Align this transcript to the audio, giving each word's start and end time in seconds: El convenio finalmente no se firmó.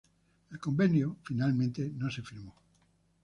El 0.49 0.57
convenio 0.57 1.17
finalmente 1.21 1.91
no 1.95 2.09
se 2.09 2.23
firmó. 2.23 2.55